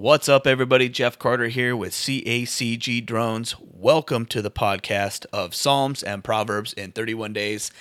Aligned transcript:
What's 0.00 0.28
up, 0.28 0.46
everybody? 0.46 0.88
Jeff 0.88 1.18
Carter 1.18 1.48
here 1.48 1.74
with 1.74 1.90
CACG 1.90 3.04
Drones. 3.04 3.56
Welcome 3.58 4.26
to 4.26 4.40
the 4.40 4.48
podcast 4.48 5.26
of 5.32 5.56
Psalms 5.56 6.04
and 6.04 6.22
Proverbs 6.22 6.72
in 6.72 6.92
31 6.92 7.32
Days. 7.32 7.72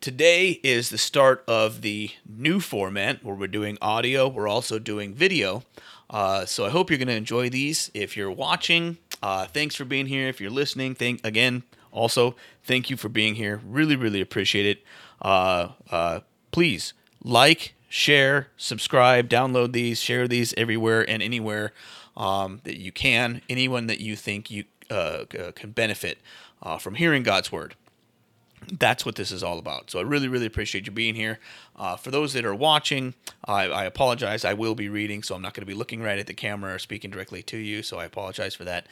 Today 0.00 0.60
is 0.62 0.90
the 0.90 0.96
start 0.96 1.42
of 1.48 1.80
the 1.82 2.12
new 2.24 2.60
format 2.60 3.24
where 3.24 3.34
we're 3.34 3.48
doing 3.48 3.78
audio, 3.82 4.28
we're 4.28 4.46
also 4.46 4.78
doing 4.78 5.12
video. 5.12 5.64
Uh, 6.08 6.44
so 6.46 6.66
I 6.66 6.70
hope 6.70 6.88
you're 6.88 7.00
going 7.00 7.08
to 7.08 7.14
enjoy 7.14 7.50
these. 7.50 7.90
If 7.94 8.16
you're 8.16 8.30
watching, 8.30 8.98
uh, 9.20 9.46
thanks 9.46 9.74
for 9.74 9.84
being 9.84 10.06
here. 10.06 10.28
If 10.28 10.40
you're 10.40 10.50
listening, 10.50 10.94
thank 10.94 11.26
again. 11.26 11.64
Also, 11.90 12.36
thank 12.62 12.90
you 12.90 12.96
for 12.96 13.08
being 13.08 13.34
here. 13.34 13.60
Really, 13.66 13.96
really 13.96 14.20
appreciate 14.20 14.66
it. 14.66 14.84
Uh, 15.20 15.70
uh 15.90 16.20
please 16.52 16.94
like, 17.24 17.74
share, 17.96 18.48
subscribe, 18.58 19.26
download 19.26 19.72
these, 19.72 19.98
share 19.98 20.28
these 20.28 20.52
everywhere 20.58 21.08
and 21.08 21.22
anywhere 21.22 21.72
um, 22.14 22.60
that 22.64 22.78
you 22.78 22.92
can. 22.92 23.40
Anyone 23.48 23.86
that 23.86 24.00
you 24.00 24.16
think 24.16 24.50
you 24.50 24.64
uh, 24.90 25.24
can 25.54 25.70
benefit 25.70 26.18
uh, 26.62 26.76
from 26.76 26.96
hearing 26.96 27.22
God's 27.22 27.50
word. 27.50 27.74
That's 28.70 29.06
what 29.06 29.16
this 29.16 29.30
is 29.30 29.42
all 29.42 29.58
about. 29.58 29.90
So 29.90 29.98
I 29.98 30.02
really, 30.02 30.28
really 30.28 30.44
appreciate 30.44 30.86
you 30.86 30.92
being 30.92 31.14
here. 31.14 31.38
Uh, 31.74 31.96
for 31.96 32.10
those 32.10 32.34
that 32.34 32.44
are 32.44 32.54
watching, 32.54 33.14
I, 33.44 33.64
I, 33.64 33.84
apologize. 33.84 34.44
I 34.44 34.54
will 34.54 34.74
be 34.74 34.88
reading, 34.88 35.22
so 35.22 35.34
I'm 35.34 35.42
not 35.42 35.54
going 35.54 35.62
to 35.62 35.66
be 35.66 35.74
looking 35.74 36.02
right 36.02 36.18
at 36.18 36.26
the 36.26 36.34
camera 36.34 36.74
or 36.74 36.78
speaking 36.78 37.10
directly 37.10 37.42
to 37.44 37.56
you. 37.56 37.82
So 37.82 37.98
I 37.98 38.04
apologize 38.04 38.54
for 38.54 38.64
that. 38.64 38.86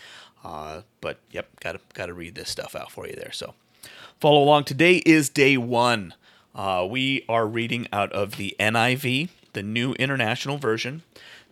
Uh, 0.44 0.82
but 1.00 1.18
yep, 1.30 1.48
got 1.60 1.72
to 1.72 1.80
got 1.92 2.06
to 2.06 2.14
read 2.14 2.36
this 2.36 2.50
stuff 2.50 2.74
out 2.76 2.90
for 2.90 3.06
you 3.06 3.14
there. 3.16 3.32
So 3.32 3.54
follow 4.20 4.42
along. 4.42 4.64
Today 4.64 5.02
is 5.04 5.28
day 5.28 5.56
one. 5.56 6.14
Uh, 6.54 6.86
we 6.88 7.24
are 7.28 7.46
reading 7.46 7.88
out 7.92 8.12
of 8.12 8.36
the 8.36 8.54
NIV, 8.60 9.28
the 9.54 9.62
New 9.62 9.92
International 9.94 10.56
Version. 10.56 11.02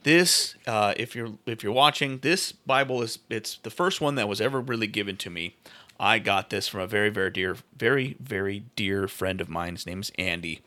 This, 0.04 0.54
uh, 0.66 0.94
if 0.96 1.16
you're 1.16 1.34
if 1.46 1.62
you're 1.62 1.72
watching, 1.72 2.18
this 2.18 2.52
Bible 2.52 3.02
is 3.02 3.18
it's 3.28 3.56
the 3.58 3.70
first 3.70 4.00
one 4.00 4.14
that 4.14 4.28
was 4.28 4.40
ever 4.40 4.60
really 4.60 4.86
given 4.86 5.16
to 5.18 5.30
me. 5.30 5.56
I 5.98 6.18
got 6.18 6.50
this 6.50 6.68
from 6.68 6.80
a 6.80 6.86
very 6.86 7.08
very 7.08 7.30
dear 7.30 7.56
very 7.76 8.16
very 8.20 8.64
dear 8.76 9.08
friend 9.08 9.40
of 9.40 9.48
mine. 9.48 9.74
His 9.74 9.86
name 9.86 10.00
is 10.00 10.12
Andy. 10.18 10.60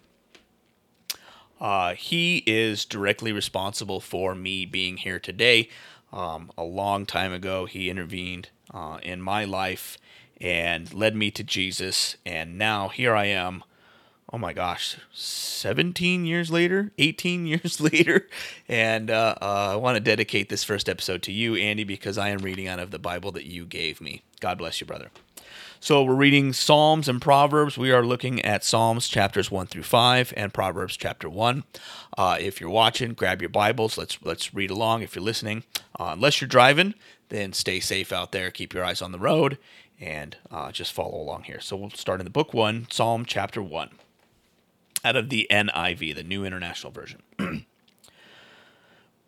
Uh, 1.59 1.93
he 1.95 2.43
is 2.45 2.83
directly 2.83 3.31
responsible 3.31 4.01
for 4.01 4.35
me 4.35 4.65
being 4.65 4.97
here 4.97 5.19
today. 5.19 5.69
Um, 6.11 6.51
a 6.57 6.63
long 6.63 7.05
time 7.05 7.31
ago, 7.33 7.65
he 7.65 7.89
intervened 7.89 8.49
uh, 8.73 8.99
in 9.01 9.21
my 9.21 9.45
life 9.45 9.97
and 10.39 10.93
led 10.93 11.15
me 11.15 11.31
to 11.31 11.43
Jesus, 11.43 12.17
and 12.25 12.57
now 12.57 12.89
here 12.89 13.15
I 13.15 13.25
am 13.25 13.63
oh 14.35 14.37
my 14.37 14.51
gosh, 14.51 14.97
17 15.13 16.25
years 16.25 16.51
later, 16.51 16.91
18 16.97 17.45
years 17.45 17.79
later. 17.79 18.27
And 18.67 19.09
uh, 19.09 19.35
uh, 19.41 19.69
I 19.71 19.75
want 19.77 19.95
to 19.95 20.01
dedicate 20.01 20.49
this 20.49 20.65
first 20.65 20.89
episode 20.89 21.21
to 21.23 21.31
you, 21.31 21.55
Andy, 21.55 21.85
because 21.85 22.17
I 22.17 22.29
am 22.29 22.39
reading 22.39 22.67
out 22.67 22.79
of 22.79 22.91
the 22.91 22.99
Bible 22.99 23.31
that 23.31 23.45
you 23.45 23.65
gave 23.65 24.01
me. 24.01 24.23
God 24.41 24.57
bless 24.57 24.81
you, 24.81 24.87
brother. 24.87 25.09
So 25.79 26.03
we're 26.03 26.15
reading 26.15 26.51
Psalms 26.51 27.07
and 27.07 27.21
Proverbs. 27.21 27.77
We 27.77 27.93
are 27.93 28.05
looking 28.05 28.41
at 28.41 28.65
Psalms 28.65 29.07
chapters 29.07 29.49
one 29.49 29.67
through 29.67 29.83
five 29.83 30.33
and 30.35 30.53
Proverbs 30.53 30.97
chapter 30.97 31.29
one. 31.29 31.63
Uh, 32.17 32.35
if 32.37 32.59
you're 32.59 32.69
watching, 32.69 33.13
grab 33.13 33.41
your 33.41 33.49
Bibles. 33.49 33.97
Let's 33.97 34.17
let's 34.21 34.53
read 34.53 34.69
along. 34.69 35.01
If 35.01 35.15
you're 35.15 35.23
listening, 35.23 35.63
uh, 35.97 36.09
unless 36.11 36.41
you're 36.41 36.49
driving, 36.49 36.93
then 37.29 37.53
stay 37.53 37.79
safe 37.79 38.11
out 38.11 38.33
there. 38.33 38.51
Keep 38.51 38.73
your 38.73 38.83
eyes 38.83 39.01
on 39.01 39.13
the 39.13 39.19
road 39.19 39.59
and 39.97 40.35
uh, 40.51 40.73
just 40.73 40.91
follow 40.91 41.21
along 41.21 41.43
here. 41.43 41.61
So 41.61 41.77
we'll 41.77 41.91
start 41.91 42.19
in 42.19 42.25
the 42.25 42.31
book 42.31 42.53
one, 42.53 42.87
Psalm 42.89 43.23
chapter 43.23 43.61
one 43.61 43.91
out 45.05 45.15
of 45.15 45.29
the 45.29 45.47
NIV, 45.51 46.15
the 46.15 46.23
New 46.23 46.43
International 46.43 46.91
Version. 46.91 47.21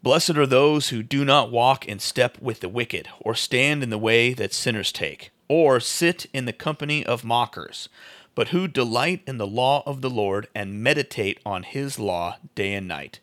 Blessed 0.03 0.36
are 0.36 0.47
those 0.47 0.89
who 0.89 1.03
do 1.03 1.23
not 1.23 1.52
walk 1.52 1.88
in 1.88 2.00
step 2.00 2.42
with 2.42 2.61
the 2.61 2.69
wicked, 2.69 3.08
or 3.22 3.36
stand 3.36 3.84
in 3.84 3.92
the 3.92 3.97
way 3.97 4.34
that 4.34 4.53
sinners 4.53 4.92
take, 4.92 5.31
or 5.47 5.80
sit 5.80 6.25
in 6.34 6.45
the 6.45 6.53
company 6.53 7.06
of 7.06 7.23
mockers, 7.23 7.89
but 8.34 8.50
who 8.50 8.68
delight 8.68 9.22
in 9.28 9.38
the 9.38 9.47
law 9.47 9.84
of 9.85 10.01
the 10.01 10.09
Lord 10.09 10.47
and 10.56 10.81
meditate 10.81 11.40
on 11.46 11.62
his 11.63 12.00
law 12.00 12.38
day 12.56 12.74
and 12.74 12.88
night. 12.88 13.19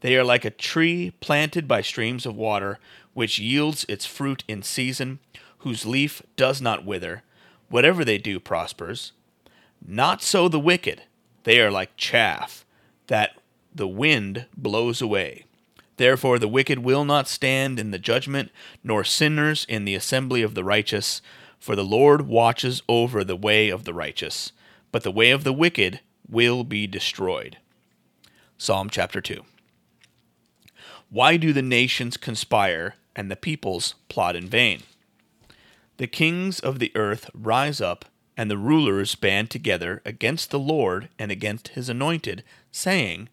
They 0.00 0.16
are 0.16 0.24
like 0.24 0.44
a 0.44 0.50
tree 0.50 1.12
planted 1.20 1.68
by 1.68 1.82
streams 1.82 2.24
of 2.24 2.36
water, 2.36 2.78
which 3.12 3.38
yields 3.38 3.84
its 3.88 4.06
fruit 4.06 4.44
in 4.48 4.62
season, 4.62 5.18
whose 5.58 5.84
leaf 5.84 6.22
does 6.36 6.62
not 6.62 6.86
wither. 6.86 7.22
Whatever 7.68 8.04
they 8.04 8.16
do 8.16 8.40
prospers. 8.40 9.12
Not 9.86 10.22
so 10.22 10.48
the 10.48 10.60
wicked. 10.60 11.02
They 11.48 11.62
are 11.62 11.70
like 11.70 11.96
chaff 11.96 12.66
that 13.06 13.38
the 13.74 13.88
wind 13.88 14.44
blows 14.54 15.00
away. 15.00 15.46
Therefore, 15.96 16.38
the 16.38 16.46
wicked 16.46 16.80
will 16.80 17.06
not 17.06 17.26
stand 17.26 17.80
in 17.80 17.90
the 17.90 17.98
judgment, 17.98 18.50
nor 18.84 19.02
sinners 19.02 19.64
in 19.66 19.86
the 19.86 19.94
assembly 19.94 20.42
of 20.42 20.54
the 20.54 20.62
righteous. 20.62 21.22
For 21.58 21.74
the 21.74 21.86
Lord 21.86 22.28
watches 22.28 22.82
over 22.86 23.24
the 23.24 23.34
way 23.34 23.70
of 23.70 23.84
the 23.84 23.94
righteous, 23.94 24.52
but 24.92 25.04
the 25.04 25.10
way 25.10 25.30
of 25.30 25.42
the 25.42 25.54
wicked 25.54 26.00
will 26.28 26.64
be 26.64 26.86
destroyed. 26.86 27.56
Psalm 28.58 28.90
chapter 28.90 29.22
2. 29.22 29.42
Why 31.08 31.38
do 31.38 31.54
the 31.54 31.62
nations 31.62 32.18
conspire 32.18 32.96
and 33.16 33.30
the 33.30 33.36
peoples 33.36 33.94
plot 34.10 34.36
in 34.36 34.50
vain? 34.50 34.82
The 35.96 36.08
kings 36.08 36.60
of 36.60 36.78
the 36.78 36.92
earth 36.94 37.30
rise 37.32 37.80
up 37.80 38.04
and 38.38 38.48
the 38.48 38.56
rulers 38.56 39.16
band 39.16 39.50
together 39.50 40.00
against 40.04 40.52
the 40.52 40.60
Lord 40.60 41.08
and 41.18 41.32
against 41.32 41.68
his 41.68 41.88
anointed, 41.88 42.44
saying, 42.70 43.28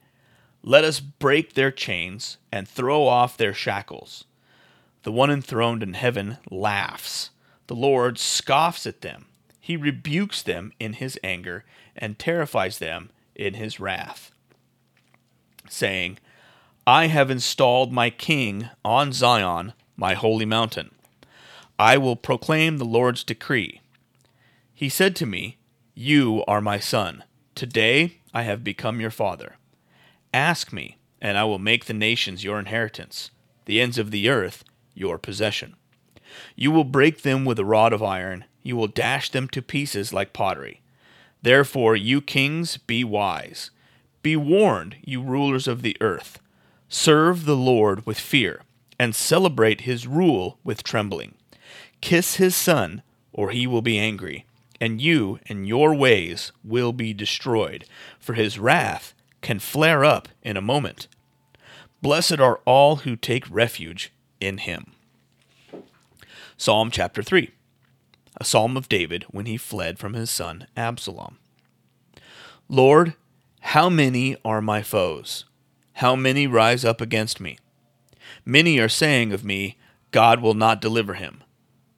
Let 0.64 0.84
us 0.84 1.00
break 1.00 1.54
their 1.54 1.70
chains 1.70 2.38
and 2.52 2.68
throw 2.68 3.06
off 3.06 3.38
their 3.38 3.54
shackles. 3.54 4.26
The 5.04 5.12
one 5.12 5.30
enthroned 5.30 5.84
in 5.84 5.94
heaven 5.94 6.40
laughs. 6.50 7.30
The 7.68 7.76
Lord 7.76 8.18
scoffs 8.18 8.88
at 8.88 9.02
them. 9.02 9.28
He 9.60 9.78
rebukes 9.78 10.42
them 10.42 10.74
in 10.80 10.94
his 10.94 11.20
anger 11.24 11.66
and 11.96 12.18
terrifies 12.18 12.80
them 12.80 13.12
in 13.36 13.54
his 13.54 13.80
wrath, 13.80 14.32
saying, 15.70 16.18
I 16.88 17.08
have 17.08 17.30
installed 17.30 17.92
my 17.92 18.10
king 18.10 18.70
on 18.84 19.14
Zion, 19.14 19.74
my 19.96 20.16
holy 20.16 20.46
mountain. 20.46 20.92
I 21.78 21.98
will 21.98 22.16
proclaim 22.16 22.78
the 22.78 22.86
Lord's 22.86 23.24
decree. 23.24 23.82
He 24.78 24.90
said 24.90 25.16
to 25.16 25.26
me, 25.26 25.58
You 25.94 26.44
are 26.50 26.60
my 26.60 26.80
son. 26.80 27.24
Today 27.56 28.20
I 28.34 28.44
have 28.44 28.62
become 28.62 29.00
your 29.00 29.10
father. 29.10 29.56
Ask 30.34 30.74
me, 30.74 30.98
and 31.22 31.38
I 31.38 31.46
will 31.46 31.60
make 31.60 31.86
the 31.86 31.94
nations 31.94 32.44
your 32.44 32.60
inheritance, 32.60 33.32
the 33.64 33.80
ends 33.80 33.98
of 33.98 34.12
the 34.12 34.28
earth 34.28 34.66
your 34.94 35.18
possession. 35.18 35.78
You 36.58 36.72
will 36.72 36.84
break 36.84 37.22
them 37.22 37.46
with 37.46 37.58
a 37.58 37.64
rod 37.64 37.94
of 37.94 38.04
iron, 38.04 38.44
you 38.64 38.76
will 38.76 38.90
dash 38.90 39.30
them 39.30 39.48
to 39.50 39.62
pieces 39.62 40.12
like 40.12 40.34
pottery. 40.34 40.82
Therefore, 41.42 41.96
you 41.96 42.20
kings, 42.20 42.76
be 42.76 43.06
wise. 43.06 43.72
Be 44.22 44.36
warned, 44.36 44.98
you 45.06 45.22
rulers 45.22 45.70
of 45.70 45.84
the 45.84 45.96
earth. 46.02 46.40
Serve 46.90 47.46
the 47.46 47.56
Lord 47.56 48.06
with 48.06 48.20
fear, 48.20 48.64
and 49.00 49.16
celebrate 49.16 49.82
his 49.82 50.06
rule 50.06 50.60
with 50.66 50.84
trembling. 50.84 51.36
Kiss 52.02 52.36
his 52.36 52.58
son, 52.58 53.04
or 53.32 53.52
he 53.52 53.66
will 53.66 53.82
be 53.82 53.98
angry 53.98 54.46
and 54.80 55.02
you 55.02 55.40
and 55.48 55.68
your 55.68 55.94
ways 55.94 56.52
will 56.64 56.94
be 56.94 57.14
destroyed, 57.14 57.86
for 58.20 58.34
his 58.34 58.60
wrath 58.60 59.14
can 59.42 59.60
flare 59.60 60.04
up 60.04 60.28
in 60.42 60.58
a 60.58 60.62
moment. 60.62 61.08
Blessed 62.02 62.40
are 62.40 62.60
all 62.66 62.98
who 62.98 63.16
take 63.16 63.50
refuge 63.50 64.12
in 64.40 64.60
him. 64.60 64.94
Psalm 66.58 66.92
chapter 66.92 67.22
3 67.24 67.52
A 68.38 68.44
psalm 68.44 68.78
of 68.78 68.90
David 68.90 69.24
when 69.30 69.46
he 69.46 69.58
fled 69.58 70.00
from 70.00 70.14
his 70.14 70.30
son 70.30 70.68
Absalom. 70.76 71.38
Lord, 72.68 73.14
how 73.60 73.90
many 73.90 74.36
are 74.44 74.62
my 74.62 74.82
foes? 74.82 75.46
How 75.94 76.16
many 76.16 76.48
rise 76.48 76.84
up 76.84 77.02
against 77.02 77.40
me? 77.40 77.58
Many 78.46 78.80
are 78.80 78.90
saying 78.90 79.34
of 79.34 79.44
me, 79.44 79.78
God 80.12 80.42
will 80.42 80.54
not 80.54 80.82
deliver 80.82 81.16
him. 81.16 81.44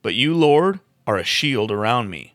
But 0.02 0.14
you, 0.14 0.34
Lord, 0.34 0.80
are 1.06 1.16
a 1.16 1.24
shield 1.24 1.70
around 1.70 2.10
me 2.10 2.34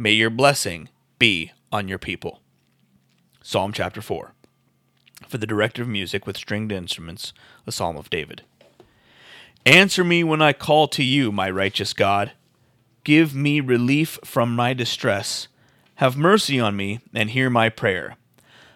May 0.00 0.12
your 0.12 0.30
blessing 0.30 0.90
be 1.18 1.50
on 1.72 1.88
your 1.88 1.98
people. 1.98 2.40
Psalm 3.42 3.72
chapter 3.72 4.00
4. 4.00 4.32
For 5.26 5.38
the 5.38 5.46
director 5.46 5.82
of 5.82 5.88
music 5.88 6.24
with 6.24 6.36
stringed 6.36 6.70
instruments, 6.70 7.32
a 7.66 7.72
psalm 7.72 7.96
of 7.96 8.08
David. 8.08 8.42
Answer 9.66 10.04
me 10.04 10.22
when 10.22 10.40
I 10.40 10.52
call 10.52 10.86
to 10.86 11.02
you, 11.02 11.32
my 11.32 11.50
righteous 11.50 11.92
God. 11.92 12.30
Give 13.02 13.34
me 13.34 13.58
relief 13.58 14.20
from 14.24 14.54
my 14.54 14.72
distress. 14.72 15.48
Have 15.96 16.16
mercy 16.16 16.60
on 16.60 16.76
me 16.76 17.00
and 17.12 17.30
hear 17.30 17.50
my 17.50 17.68
prayer. 17.68 18.14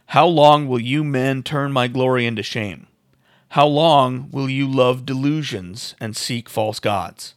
How 0.06 0.26
long 0.26 0.66
will 0.66 0.80
you 0.80 1.04
men 1.04 1.44
turn 1.44 1.70
my 1.70 1.86
glory 1.86 2.26
into 2.26 2.42
shame? 2.42 2.88
How 3.50 3.68
long 3.68 4.28
will 4.32 4.50
you 4.50 4.66
love 4.66 5.06
delusions 5.06 5.94
and 6.00 6.16
seek 6.16 6.48
false 6.48 6.80
gods? 6.80 7.34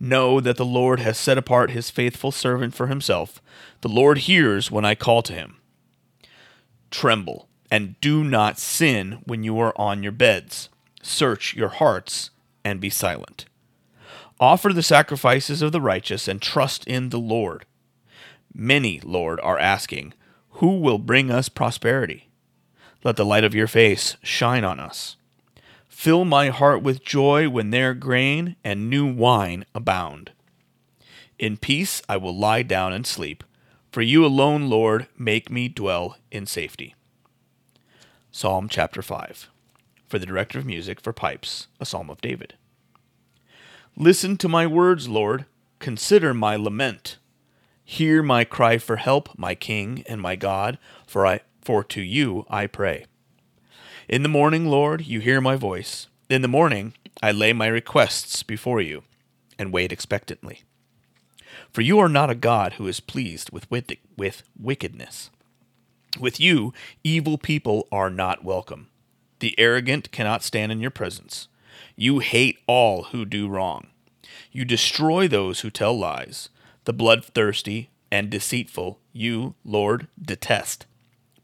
Know 0.00 0.40
that 0.40 0.56
the 0.56 0.64
Lord 0.64 1.00
has 1.00 1.18
set 1.18 1.38
apart 1.38 1.70
his 1.70 1.90
faithful 1.90 2.30
servant 2.30 2.74
for 2.74 2.86
himself. 2.86 3.42
The 3.80 3.88
Lord 3.88 4.18
hears 4.18 4.70
when 4.70 4.84
I 4.84 4.94
call 4.94 5.22
to 5.22 5.32
him. 5.32 5.56
Tremble, 6.90 7.48
and 7.70 8.00
do 8.00 8.22
not 8.22 8.58
sin 8.58 9.20
when 9.24 9.42
you 9.42 9.58
are 9.58 9.78
on 9.78 10.02
your 10.02 10.12
beds. 10.12 10.68
Search 11.02 11.54
your 11.54 11.68
hearts 11.68 12.30
and 12.64 12.80
be 12.80 12.90
silent. 12.90 13.46
Offer 14.40 14.72
the 14.72 14.82
sacrifices 14.82 15.62
of 15.62 15.72
the 15.72 15.80
righteous 15.80 16.28
and 16.28 16.40
trust 16.40 16.86
in 16.86 17.08
the 17.08 17.18
Lord. 17.18 17.66
Many, 18.54 19.00
Lord, 19.00 19.40
are 19.40 19.58
asking, 19.58 20.14
Who 20.52 20.78
will 20.78 20.98
bring 20.98 21.30
us 21.30 21.48
prosperity? 21.48 22.28
Let 23.04 23.16
the 23.16 23.24
light 23.24 23.44
of 23.44 23.54
your 23.54 23.66
face 23.66 24.16
shine 24.22 24.64
on 24.64 24.80
us. 24.80 25.16
Fill 25.98 26.24
my 26.24 26.50
heart 26.50 26.80
with 26.80 27.02
joy 27.02 27.48
when 27.48 27.70
their 27.70 27.92
grain 27.92 28.54
and 28.62 28.88
new 28.88 29.04
wine 29.04 29.64
abound. 29.74 30.30
In 31.40 31.56
peace 31.56 32.02
I 32.08 32.16
will 32.16 32.38
lie 32.38 32.62
down 32.62 32.92
and 32.92 33.04
sleep, 33.04 33.42
for 33.90 34.00
you 34.00 34.24
alone, 34.24 34.70
Lord, 34.70 35.08
make 35.18 35.50
me 35.50 35.66
dwell 35.66 36.16
in 36.30 36.46
safety. 36.46 36.94
Psalm 38.30 38.68
chapter 38.68 39.02
5. 39.02 39.50
For 40.06 40.20
the 40.20 40.24
director 40.24 40.60
of 40.60 40.66
music 40.66 41.00
for 41.00 41.12
pipes, 41.12 41.66
a 41.80 41.84
psalm 41.84 42.10
of 42.10 42.20
David. 42.20 42.54
Listen 43.96 44.36
to 44.36 44.48
my 44.48 44.68
words, 44.68 45.08
Lord. 45.08 45.46
Consider 45.80 46.32
my 46.32 46.54
lament. 46.54 47.16
Hear 47.84 48.22
my 48.22 48.44
cry 48.44 48.78
for 48.78 48.98
help, 48.98 49.36
my 49.36 49.56
King 49.56 50.04
and 50.06 50.20
my 50.20 50.36
God, 50.36 50.78
for 51.08 51.26
I 51.26 51.40
for 51.60 51.82
to 51.82 52.00
you 52.00 52.46
I 52.48 52.68
pray. 52.68 53.06
In 54.08 54.22
the 54.22 54.28
morning, 54.30 54.64
Lord, 54.64 55.06
you 55.06 55.20
hear 55.20 55.38
my 55.38 55.54
voice. 55.54 56.06
In 56.30 56.40
the 56.40 56.48
morning, 56.48 56.94
I 57.22 57.30
lay 57.30 57.52
my 57.52 57.66
requests 57.66 58.42
before 58.42 58.80
you 58.80 59.02
and 59.58 59.70
wait 59.70 59.92
expectantly. 59.92 60.62
For 61.70 61.82
you 61.82 61.98
are 61.98 62.08
not 62.08 62.30
a 62.30 62.34
God 62.34 62.74
who 62.74 62.86
is 62.86 63.00
pleased 63.00 63.50
with, 63.50 63.66
with 64.16 64.42
wickedness. 64.58 65.28
With 66.18 66.40
you, 66.40 66.72
evil 67.04 67.36
people 67.36 67.86
are 67.92 68.08
not 68.08 68.42
welcome. 68.42 68.88
The 69.40 69.54
arrogant 69.58 70.10
cannot 70.10 70.42
stand 70.42 70.72
in 70.72 70.80
your 70.80 70.90
presence. 70.90 71.48
You 71.94 72.20
hate 72.20 72.60
all 72.66 73.04
who 73.04 73.26
do 73.26 73.46
wrong. 73.46 73.88
You 74.50 74.64
destroy 74.64 75.28
those 75.28 75.60
who 75.60 75.68
tell 75.68 75.96
lies. 75.96 76.48
The 76.86 76.94
bloodthirsty 76.94 77.90
and 78.10 78.30
deceitful 78.30 79.00
you, 79.12 79.54
Lord, 79.66 80.08
detest. 80.18 80.86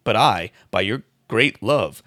But 0.02 0.16
I, 0.16 0.50
by 0.70 0.80
your 0.80 1.02
great 1.28 1.62
love, 1.62 2.02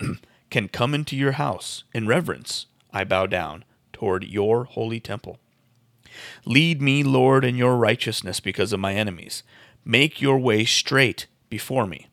can 0.50 0.68
come 0.68 0.94
into 0.94 1.16
your 1.16 1.32
house. 1.32 1.84
In 1.92 2.06
reverence, 2.06 2.66
I 2.92 3.04
bow 3.04 3.26
down 3.26 3.64
toward 3.92 4.24
your 4.24 4.64
holy 4.64 5.00
temple. 5.00 5.38
Lead 6.44 6.82
me, 6.82 7.02
Lord, 7.02 7.44
in 7.44 7.56
your 7.56 7.76
righteousness 7.76 8.40
because 8.40 8.72
of 8.72 8.80
my 8.80 8.94
enemies. 8.94 9.42
Make 9.84 10.20
your 10.20 10.38
way 10.38 10.64
straight 10.64 11.26
before 11.48 11.86
me. 11.86 12.08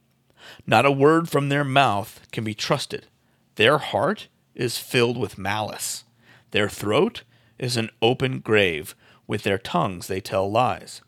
Not 0.65 0.85
a 0.85 0.91
word 0.91 1.29
from 1.29 1.49
their 1.49 1.63
mouth 1.63 2.21
can 2.31 2.43
be 2.43 2.53
trusted. 2.53 3.07
Their 3.55 3.77
heart 3.77 4.27
is 4.55 4.77
filled 4.77 5.17
with 5.17 5.37
malice. 5.37 6.03
Their 6.51 6.69
throat 6.69 7.23
is 7.57 7.77
an 7.77 7.89
open 8.01 8.39
grave. 8.39 8.95
With 9.27 9.43
their 9.43 9.57
tongues 9.57 10.07
they 10.07 10.21
tell 10.21 10.49
lies. 10.49 11.01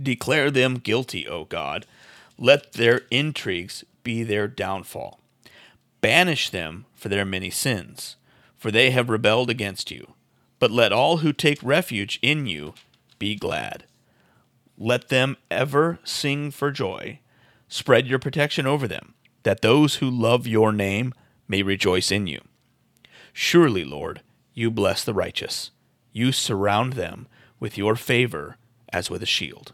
Declare 0.00 0.50
them 0.50 0.76
guilty, 0.76 1.28
O 1.28 1.44
God. 1.44 1.86
Let 2.38 2.72
their 2.72 3.02
intrigues 3.10 3.84
be 4.02 4.22
their 4.24 4.48
downfall. 4.48 5.20
Banish 6.04 6.50
them 6.50 6.84
for 6.92 7.08
their 7.08 7.24
many 7.24 7.48
sins, 7.48 8.16
for 8.58 8.70
they 8.70 8.90
have 8.90 9.08
rebelled 9.08 9.48
against 9.48 9.90
you. 9.90 10.12
But 10.58 10.70
let 10.70 10.92
all 10.92 11.18
who 11.18 11.32
take 11.32 11.58
refuge 11.62 12.18
in 12.20 12.44
you 12.44 12.74
be 13.18 13.36
glad. 13.36 13.84
Let 14.76 15.08
them 15.08 15.38
ever 15.50 15.98
sing 16.04 16.50
for 16.50 16.70
joy. 16.70 17.20
Spread 17.68 18.06
your 18.06 18.18
protection 18.18 18.66
over 18.66 18.86
them, 18.86 19.14
that 19.44 19.62
those 19.62 19.94
who 19.94 20.10
love 20.10 20.46
your 20.46 20.74
name 20.74 21.14
may 21.48 21.62
rejoice 21.62 22.12
in 22.12 22.26
you. 22.26 22.42
Surely, 23.32 23.82
Lord, 23.82 24.20
you 24.52 24.70
bless 24.70 25.04
the 25.04 25.14
righteous. 25.14 25.70
You 26.12 26.32
surround 26.32 26.92
them 26.92 27.28
with 27.58 27.78
your 27.78 27.96
favor 27.96 28.58
as 28.92 29.08
with 29.08 29.22
a 29.22 29.26
shield. 29.26 29.72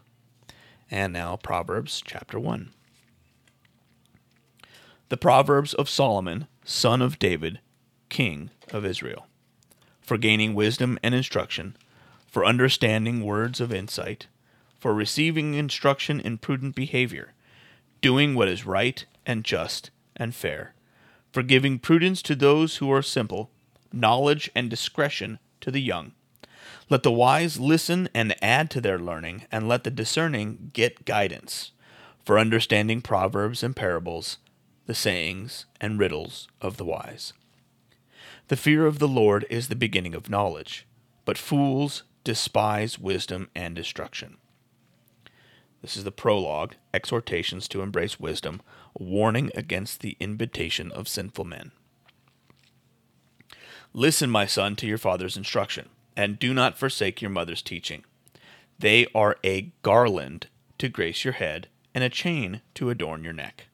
And 0.89 1.11
now, 1.11 1.35
Proverbs 1.35 2.01
chapter 2.05 2.39
1. 2.39 2.71
The 5.11 5.17
Proverbs 5.17 5.73
of 5.73 5.89
Solomon, 5.89 6.47
son 6.63 7.01
of 7.01 7.19
David, 7.19 7.59
king 8.07 8.49
of 8.71 8.85
Israel, 8.85 9.27
for 9.99 10.17
gaining 10.17 10.55
wisdom 10.55 10.97
and 11.03 11.13
instruction, 11.13 11.75
for 12.27 12.45
understanding 12.45 13.21
words 13.21 13.59
of 13.59 13.73
insight, 13.73 14.27
for 14.79 14.93
receiving 14.93 15.53
instruction 15.53 16.21
in 16.21 16.37
prudent 16.37 16.75
behavior, 16.75 17.33
doing 17.99 18.35
what 18.35 18.47
is 18.47 18.65
right 18.65 19.05
and 19.25 19.43
just 19.43 19.91
and 20.15 20.33
fair, 20.33 20.75
for 21.33 21.43
giving 21.43 21.77
prudence 21.77 22.21
to 22.21 22.33
those 22.33 22.77
who 22.77 22.89
are 22.89 23.01
simple, 23.01 23.49
knowledge 23.91 24.49
and 24.55 24.69
discretion 24.69 25.39
to 25.59 25.71
the 25.71 25.81
young. 25.81 26.13
Let 26.89 27.03
the 27.03 27.11
wise 27.11 27.59
listen 27.59 28.07
and 28.13 28.33
add 28.41 28.71
to 28.71 28.79
their 28.79 28.97
learning, 28.97 29.43
and 29.51 29.67
let 29.67 29.83
the 29.83 29.91
discerning 29.91 30.71
get 30.71 31.03
guidance, 31.03 31.73
for 32.23 32.39
understanding 32.39 33.01
proverbs 33.01 33.61
and 33.61 33.75
parables 33.75 34.37
the 34.85 34.95
sayings 34.95 35.65
and 35.79 35.99
riddles 35.99 36.47
of 36.59 36.77
the 36.77 36.85
wise. 36.85 37.33
The 38.47 38.57
fear 38.57 38.85
of 38.85 38.99
the 38.99 39.07
Lord 39.07 39.45
is 39.49 39.67
the 39.67 39.75
beginning 39.75 40.13
of 40.13 40.29
knowledge, 40.29 40.85
but 41.25 41.37
fools 41.37 42.03
despise 42.23 42.99
wisdom 42.99 43.49
and 43.55 43.75
destruction. 43.75 44.37
This 45.81 45.97
is 45.97 46.03
the 46.03 46.11
prologue, 46.11 46.75
exhortations 46.93 47.67
to 47.69 47.81
embrace 47.81 48.19
wisdom, 48.19 48.61
warning 48.97 49.51
against 49.55 50.01
the 50.01 50.15
invitation 50.19 50.91
of 50.91 51.07
sinful 51.07 51.45
men. 51.45 51.71
Listen, 53.93 54.29
my 54.29 54.45
son, 54.45 54.75
to 54.77 54.87
your 54.87 54.97
father's 54.97 55.35
instruction, 55.35 55.89
and 56.15 56.37
do 56.37 56.53
not 56.53 56.77
forsake 56.77 57.21
your 57.21 57.31
mother's 57.31 57.61
teaching. 57.61 58.03
They 58.77 59.07
are 59.15 59.37
a 59.43 59.71
garland 59.81 60.47
to 60.77 60.89
grace 60.89 61.23
your 61.23 61.33
head, 61.33 61.67
and 61.93 62.03
a 62.03 62.09
chain 62.09 62.61
to 62.75 62.89
adorn 62.89 63.23
your 63.23 63.33
neck. 63.33 63.67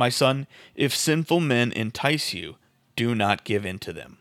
My 0.00 0.08
son, 0.08 0.46
if 0.74 0.96
sinful 0.96 1.40
men 1.40 1.72
entice 1.72 2.32
you, 2.32 2.56
do 2.96 3.14
not 3.14 3.44
give 3.44 3.66
in 3.66 3.78
to 3.80 3.92
them. 3.92 4.16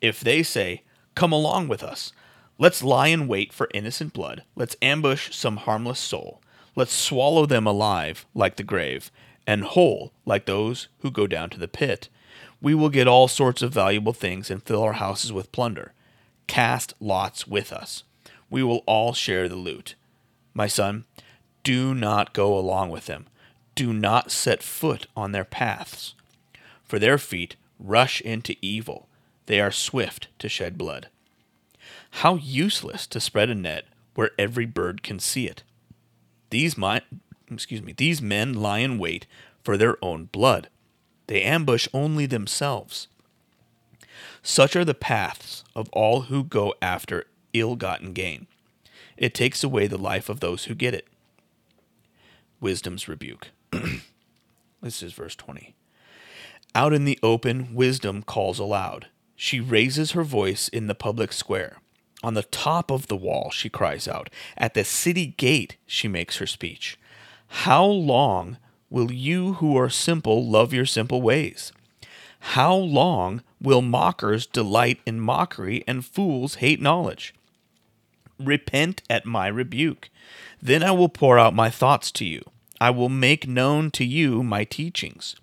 If 0.00 0.18
they 0.18 0.42
say, 0.42 0.82
Come 1.14 1.30
along 1.30 1.68
with 1.68 1.84
us, 1.84 2.12
let's 2.58 2.82
lie 2.82 3.06
in 3.06 3.28
wait 3.28 3.52
for 3.52 3.68
innocent 3.72 4.12
blood, 4.12 4.42
let's 4.56 4.74
ambush 4.82 5.32
some 5.32 5.58
harmless 5.58 6.00
soul, 6.00 6.42
let's 6.74 6.92
swallow 6.92 7.46
them 7.46 7.64
alive 7.64 8.26
like 8.34 8.56
the 8.56 8.64
grave, 8.64 9.12
and 9.46 9.62
whole 9.62 10.12
like 10.26 10.46
those 10.46 10.88
who 10.98 11.12
go 11.12 11.28
down 11.28 11.48
to 11.50 11.60
the 11.60 11.68
pit, 11.68 12.08
we 12.60 12.74
will 12.74 12.90
get 12.90 13.06
all 13.06 13.28
sorts 13.28 13.62
of 13.62 13.72
valuable 13.72 14.12
things 14.12 14.50
and 14.50 14.64
fill 14.64 14.82
our 14.82 14.94
houses 14.94 15.32
with 15.32 15.52
plunder. 15.52 15.92
Cast 16.48 16.92
lots 16.98 17.46
with 17.46 17.72
us. 17.72 18.02
We 18.50 18.64
will 18.64 18.82
all 18.86 19.12
share 19.12 19.48
the 19.48 19.54
loot. 19.54 19.94
My 20.54 20.66
son, 20.66 21.04
do 21.62 21.94
not 21.94 22.32
go 22.32 22.58
along 22.58 22.90
with 22.90 23.06
them 23.06 23.26
do 23.74 23.92
not 23.92 24.30
set 24.30 24.62
foot 24.62 25.06
on 25.16 25.32
their 25.32 25.44
paths, 25.44 26.14
for 26.84 26.98
their 26.98 27.18
feet 27.18 27.56
rush 27.78 28.20
into 28.20 28.56
evil. 28.60 29.08
They 29.46 29.60
are 29.60 29.70
swift 29.70 30.28
to 30.38 30.48
shed 30.48 30.78
blood. 30.78 31.08
How 32.16 32.36
useless 32.36 33.06
to 33.08 33.20
spread 33.20 33.50
a 33.50 33.54
net 33.54 33.86
where 34.14 34.30
every 34.38 34.66
bird 34.66 35.02
can 35.02 35.18
see 35.18 35.46
it. 35.46 35.62
These 36.50 36.76
mi- 36.76 37.00
excuse 37.50 37.82
me, 37.82 37.92
these 37.92 38.20
men 38.20 38.54
lie 38.54 38.78
in 38.78 38.98
wait 38.98 39.26
for 39.64 39.76
their 39.76 39.96
own 40.04 40.26
blood. 40.26 40.68
They 41.26 41.42
ambush 41.42 41.88
only 41.94 42.26
themselves. 42.26 43.08
Such 44.42 44.76
are 44.76 44.84
the 44.84 44.94
paths 44.94 45.64
of 45.74 45.88
all 45.90 46.22
who 46.22 46.44
go 46.44 46.74
after 46.82 47.24
ill-gotten 47.52 48.12
gain. 48.12 48.46
It 49.16 49.34
takes 49.34 49.64
away 49.64 49.86
the 49.86 49.98
life 49.98 50.28
of 50.28 50.40
those 50.40 50.64
who 50.64 50.74
get 50.74 50.94
it. 50.94 51.06
Wisdom's 52.60 53.08
rebuke. 53.08 53.50
this 54.82 55.02
is 55.02 55.12
verse 55.12 55.34
20. 55.34 55.74
Out 56.74 56.92
in 56.92 57.04
the 57.04 57.18
open, 57.22 57.74
wisdom 57.74 58.22
calls 58.22 58.58
aloud. 58.58 59.08
She 59.36 59.60
raises 59.60 60.12
her 60.12 60.24
voice 60.24 60.68
in 60.68 60.86
the 60.86 60.94
public 60.94 61.32
square. 61.32 61.78
On 62.22 62.34
the 62.34 62.44
top 62.44 62.90
of 62.90 63.08
the 63.08 63.16
wall, 63.16 63.50
she 63.50 63.68
cries 63.68 64.06
out. 64.06 64.30
At 64.56 64.74
the 64.74 64.84
city 64.84 65.26
gate, 65.36 65.76
she 65.86 66.06
makes 66.06 66.38
her 66.38 66.46
speech. 66.46 66.98
How 67.48 67.84
long 67.84 68.58
will 68.88 69.10
you 69.10 69.54
who 69.54 69.76
are 69.76 69.90
simple 69.90 70.48
love 70.48 70.72
your 70.72 70.86
simple 70.86 71.20
ways? 71.20 71.72
How 72.40 72.74
long 72.74 73.42
will 73.60 73.82
mockers 73.82 74.46
delight 74.46 75.00
in 75.06 75.20
mockery 75.20 75.84
and 75.86 76.04
fools 76.04 76.56
hate 76.56 76.80
knowledge? 76.80 77.34
Repent 78.38 79.02
at 79.10 79.26
my 79.26 79.46
rebuke. 79.46 80.10
Then 80.60 80.82
I 80.82 80.90
will 80.92 81.08
pour 81.08 81.38
out 81.38 81.54
my 81.54 81.70
thoughts 81.70 82.10
to 82.12 82.24
you. 82.24 82.42
I 82.82 82.90
will 82.90 83.08
make 83.08 83.46
known 83.46 83.92
to 83.92 84.04
you 84.04 84.42
my 84.42 84.64
teachings. 84.64 85.36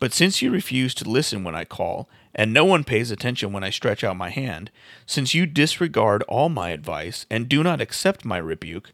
But 0.00 0.12
since 0.12 0.42
you 0.42 0.50
refuse 0.50 0.96
to 0.96 1.08
listen 1.08 1.44
when 1.44 1.54
I 1.54 1.64
call, 1.64 2.08
and 2.34 2.52
no 2.52 2.64
one 2.64 2.82
pays 2.82 3.12
attention 3.12 3.52
when 3.52 3.62
I 3.62 3.70
stretch 3.70 4.02
out 4.02 4.16
my 4.16 4.30
hand, 4.30 4.72
since 5.06 5.32
you 5.32 5.46
disregard 5.46 6.24
all 6.24 6.48
my 6.48 6.70
advice 6.70 7.24
and 7.30 7.48
do 7.48 7.62
not 7.62 7.80
accept 7.80 8.24
my 8.24 8.38
rebuke, 8.38 8.90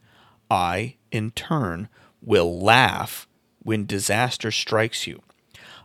I, 0.51 0.97
in 1.11 1.31
turn, 1.31 1.89
will 2.21 2.61
laugh 2.61 3.27
when 3.63 3.87
disaster 3.87 4.51
strikes 4.51 5.07
you. 5.07 5.23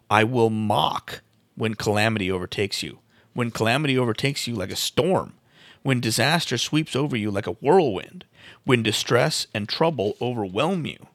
I 0.10 0.26
will 0.26 0.50
mock 0.50 1.22
when 1.56 1.76
calamity 1.76 2.30
overtakes 2.30 2.84
you. 2.84 3.00
When 3.34 3.50
calamity 3.50 3.98
overtakes 3.98 4.46
you 4.46 4.56
like 4.56 4.74
a 4.74 4.76
storm. 4.76 5.36
When 5.84 6.02
disaster 6.02 6.58
sweeps 6.58 6.98
over 6.98 7.16
you 7.16 7.32
like 7.32 7.48
a 7.48 7.52
whirlwind. 7.62 8.26
When 8.66 8.84
distress 8.84 9.48
and 9.54 9.70
trouble 9.70 10.18
overwhelm 10.22 10.86
you. 10.86 11.08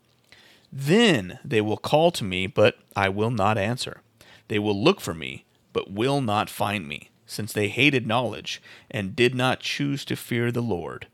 Then 0.72 1.38
they 1.44 1.60
will 1.60 1.76
call 1.76 2.10
to 2.12 2.24
me, 2.24 2.46
but 2.46 2.78
I 2.96 3.10
will 3.10 3.30
not 3.30 3.58
answer. 3.58 4.00
They 4.48 4.58
will 4.58 4.82
look 4.82 5.00
for 5.00 5.12
me, 5.12 5.44
but 5.72 5.90
will 5.90 6.22
not 6.22 6.48
find 6.48 6.88
me, 6.88 7.10
since 7.26 7.52
they 7.52 7.68
hated 7.68 8.06
knowledge 8.06 8.62
and 8.90 9.14
did 9.14 9.34
not 9.34 9.60
choose 9.60 10.04
to 10.06 10.16
fear 10.16 10.50
the 10.50 10.62
Lord. 10.62 11.06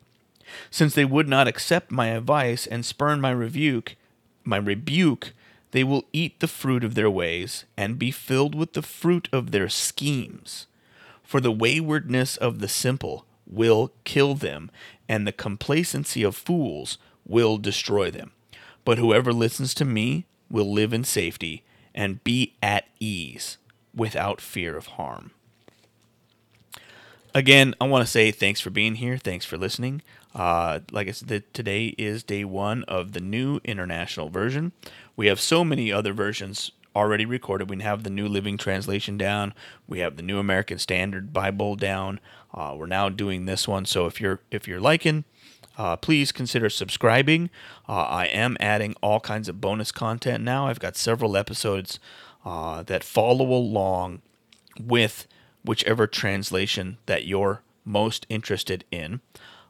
Since 0.70 0.94
they 0.94 1.04
would 1.04 1.28
not 1.28 1.48
accept 1.48 1.90
my 1.90 2.08
advice 2.08 2.66
and 2.66 2.86
spurn 2.86 3.20
my 3.20 3.30
rebuke, 3.30 3.96
my 4.44 4.56
rebuke, 4.56 5.32
they 5.72 5.84
will 5.84 6.04
eat 6.12 6.40
the 6.40 6.48
fruit 6.48 6.84
of 6.84 6.94
their 6.94 7.10
ways 7.10 7.64
and 7.76 7.98
be 7.98 8.10
filled 8.10 8.54
with 8.54 8.72
the 8.72 8.82
fruit 8.82 9.28
of 9.32 9.50
their 9.50 9.68
schemes. 9.68 10.66
For 11.22 11.40
the 11.40 11.52
waywardness 11.52 12.36
of 12.36 12.60
the 12.60 12.68
simple 12.68 13.26
will 13.46 13.92
kill 14.04 14.34
them, 14.34 14.70
and 15.08 15.26
the 15.26 15.32
complacency 15.32 16.22
of 16.22 16.36
fools 16.36 16.96
will 17.26 17.58
destroy 17.58 18.10
them. 18.10 18.32
But 18.84 18.98
whoever 18.98 19.32
listens 19.32 19.74
to 19.74 19.84
me 19.84 20.26
will 20.50 20.72
live 20.72 20.92
in 20.92 21.04
safety 21.04 21.62
and 21.94 22.22
be 22.24 22.54
at 22.62 22.86
ease 23.00 23.58
without 23.94 24.40
fear 24.40 24.76
of 24.76 24.86
harm. 24.86 25.32
Again, 27.34 27.74
I 27.80 27.86
want 27.86 28.04
to 28.04 28.10
say 28.10 28.30
thanks 28.30 28.60
for 28.60 28.70
being 28.70 28.96
here. 28.96 29.18
Thanks 29.18 29.44
for 29.44 29.58
listening. 29.58 30.02
Uh, 30.34 30.80
like 30.90 31.08
I 31.08 31.12
said, 31.12 31.52
today 31.52 31.94
is 31.98 32.22
day 32.22 32.44
one 32.44 32.84
of 32.84 33.12
the 33.12 33.20
new 33.20 33.60
international 33.64 34.28
version. 34.28 34.72
We 35.16 35.26
have 35.26 35.40
so 35.40 35.64
many 35.64 35.92
other 35.92 36.12
versions 36.12 36.72
already 36.96 37.24
recorded. 37.24 37.70
We 37.70 37.82
have 37.82 38.02
the 38.02 38.10
New 38.10 38.28
Living 38.28 38.56
Translation 38.56 39.18
down. 39.18 39.54
We 39.86 40.00
have 40.00 40.16
the 40.16 40.22
New 40.22 40.38
American 40.38 40.78
Standard 40.78 41.32
Bible 41.32 41.76
down. 41.76 42.20
Uh, 42.52 42.74
we're 42.76 42.86
now 42.86 43.08
doing 43.08 43.44
this 43.44 43.68
one. 43.68 43.84
So 43.84 44.06
if 44.06 44.20
you're 44.20 44.40
if 44.50 44.66
you're 44.66 44.80
liking, 44.80 45.24
uh, 45.78 45.96
please 45.96 46.32
consider 46.32 46.68
subscribing. 46.68 47.48
Uh, 47.88 48.02
I 48.02 48.26
am 48.26 48.56
adding 48.58 48.96
all 49.00 49.20
kinds 49.20 49.48
of 49.48 49.60
bonus 49.60 49.92
content 49.92 50.42
now. 50.42 50.66
I've 50.66 50.80
got 50.80 50.96
several 50.96 51.36
episodes 51.36 52.00
uh, 52.44 52.82
that 52.82 53.04
follow 53.04 53.52
along 53.52 54.20
with 54.78 55.28
whichever 55.64 56.06
translation 56.06 56.98
that 57.06 57.24
you're 57.24 57.62
most 57.84 58.26
interested 58.28 58.84
in. 58.90 59.20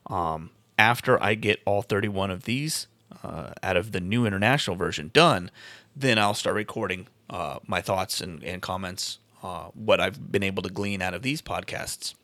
Um, 0.07 0.51
after 0.79 1.23
I 1.23 1.35
get 1.35 1.61
all 1.67 1.83
31 1.83 2.31
of 2.31 2.45
these 2.45 2.87
uh, 3.23 3.51
out 3.63 3.77
of 3.77 3.93
the 3.93 4.01
new 4.01 4.25
international 4.25 4.77
version 4.77 5.11
done, 5.13 5.51
then 5.95 6.19
I'll 6.19 6.35
start 6.35 6.57
recording 6.57 7.09
uh, 7.29 7.59
my 7.67 7.83
thoughts 7.83 8.23
and, 8.23 8.43
and 8.43 8.63
comments, 8.63 9.19
uh, 9.43 9.65
what 9.75 10.01
I've 10.01 10.33
been 10.33 10.43
able 10.43 10.63
to 10.63 10.71
glean 10.71 11.03
out 11.03 11.13
of 11.13 11.23
these 11.23 11.43
podcasts. 11.43 12.15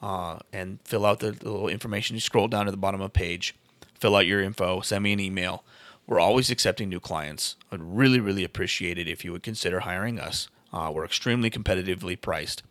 Uh, 0.00 0.38
and 0.52 0.78
fill 0.84 1.04
out 1.04 1.18
the, 1.18 1.32
the 1.32 1.50
little 1.50 1.66
information. 1.68 2.14
You 2.14 2.20
scroll 2.20 2.46
down 2.48 2.66
to 2.66 2.70
the 2.70 2.76
bottom 2.76 3.00
of 3.00 3.12
the 3.12 3.18
page 3.18 3.56
fill 3.98 4.16
out 4.16 4.26
your 4.26 4.42
info, 4.42 4.80
send 4.80 5.04
me 5.04 5.12
an 5.12 5.20
email. 5.20 5.64
We're 6.06 6.20
always 6.20 6.50
accepting 6.50 6.88
new 6.88 7.00
clients. 7.00 7.56
I'd 7.70 7.82
really, 7.82 8.20
really 8.20 8.44
appreciate 8.44 8.98
it 8.98 9.08
if 9.08 9.24
you 9.24 9.32
would 9.32 9.42
consider 9.42 9.80
hiring 9.80 10.18
us. 10.18 10.48
Uh, 10.72 10.90
we're 10.94 11.04
extremely 11.04 11.50
competitively 11.50 12.18
priced. 12.20 12.62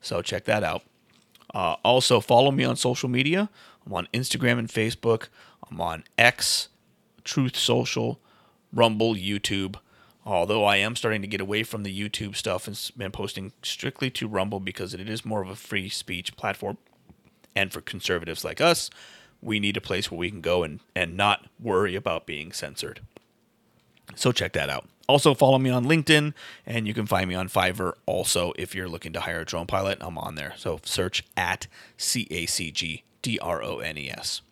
So 0.00 0.20
check 0.22 0.44
that 0.44 0.64
out. 0.64 0.82
Uh, 1.54 1.76
also, 1.84 2.20
follow 2.20 2.50
me 2.50 2.64
on 2.64 2.76
social 2.76 3.08
media. 3.08 3.50
I'm 3.86 3.92
on 3.94 4.08
Instagram 4.12 4.58
and 4.58 4.68
Facebook. 4.68 5.28
I'm 5.70 5.80
on 5.80 6.04
X, 6.18 6.68
Truth 7.24 7.56
Social, 7.56 8.20
Rumble, 8.72 9.14
YouTube. 9.14 9.76
Although 10.24 10.64
I 10.64 10.76
am 10.76 10.94
starting 10.94 11.20
to 11.22 11.28
get 11.28 11.40
away 11.40 11.62
from 11.64 11.82
the 11.82 11.96
YouTube 12.00 12.36
stuff 12.36 12.66
and 12.66 12.90
been 12.96 13.10
posting 13.10 13.52
strictly 13.62 14.08
to 14.10 14.28
Rumble 14.28 14.60
because 14.60 14.94
it 14.94 15.08
is 15.08 15.24
more 15.24 15.42
of 15.42 15.48
a 15.48 15.56
free 15.56 15.88
speech 15.88 16.36
platform. 16.36 16.78
And 17.54 17.72
for 17.72 17.80
conservatives 17.80 18.44
like 18.44 18.60
us, 18.60 18.88
we 19.42 19.60
need 19.60 19.76
a 19.76 19.80
place 19.80 20.10
where 20.10 20.18
we 20.18 20.30
can 20.30 20.40
go 20.40 20.62
and, 20.62 20.80
and 20.94 21.16
not 21.16 21.46
worry 21.60 21.94
about 21.94 22.26
being 22.26 22.52
censored. 22.52 23.00
So 24.14 24.32
check 24.32 24.52
that 24.52 24.70
out. 24.70 24.88
Also, 25.08 25.34
follow 25.34 25.58
me 25.58 25.68
on 25.68 25.84
LinkedIn, 25.84 26.32
and 26.64 26.86
you 26.86 26.94
can 26.94 27.06
find 27.06 27.28
me 27.28 27.34
on 27.34 27.48
Fiverr 27.48 27.94
also 28.06 28.52
if 28.56 28.74
you're 28.74 28.88
looking 28.88 29.12
to 29.12 29.20
hire 29.20 29.40
a 29.40 29.44
drone 29.44 29.66
pilot. 29.66 29.98
I'm 30.00 30.16
on 30.16 30.36
there. 30.36 30.54
So 30.56 30.80
search 30.84 31.24
at 31.36 31.66
C 31.96 32.26
A 32.30 32.46
C 32.46 32.70
G 32.70 33.02
D 33.20 33.38
R 33.40 33.62
O 33.62 33.78
N 33.78 33.98
E 33.98 34.10
S. 34.10 34.42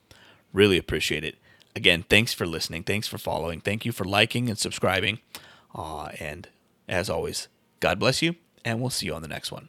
Really 0.53 0.77
appreciate 0.77 1.25
it. 1.25 1.37
Again, 1.77 2.05
thanks 2.09 2.35
for 2.35 2.47
listening. 2.47 2.83
Thanks 2.83 3.07
for 3.07 3.17
following. 3.17 3.61
Thank 3.61 3.87
you 3.87 3.93
for 3.93 4.05
liking 4.05 4.49
and 4.49 4.59
subscribing. 4.59 5.21
Uh, 5.73 6.09
and 6.19 6.49
as 6.89 7.09
always, 7.09 7.47
God 7.79 8.01
bless 8.01 8.21
you, 8.21 8.35
and 8.65 8.81
we'll 8.81 8.91
see 8.91 9.07
you 9.07 9.15
on 9.15 9.23
the 9.23 9.29
next 9.29 9.53
one. 9.53 9.69